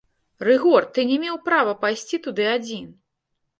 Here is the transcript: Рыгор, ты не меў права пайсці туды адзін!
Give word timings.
Рыгор, 0.47 0.87
ты 0.95 1.05
не 1.09 1.19
меў 1.27 1.37
права 1.51 1.77
пайсці 1.85 2.23
туды 2.27 2.51
адзін! 2.57 2.91